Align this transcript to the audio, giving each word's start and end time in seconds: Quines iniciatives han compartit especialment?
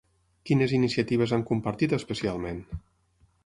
Quines 0.49 0.73
iniciatives 0.77 1.35
han 1.37 1.45
compartit 1.51 1.95
especialment? 2.01 2.67